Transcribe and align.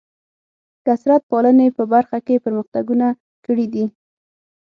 کثرت 0.85 1.21
پالنې 1.31 1.67
په 1.77 1.83
برخه 1.93 2.17
کې 2.25 2.43
پرمختګونه 2.45 3.07
کړي 3.45 3.65
دي. 3.73 3.85